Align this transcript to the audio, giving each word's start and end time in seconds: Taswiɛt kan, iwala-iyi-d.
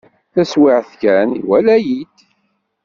Taswiɛt 0.33 0.89
kan, 1.01 1.29
iwala-iyi-d. 1.39 2.17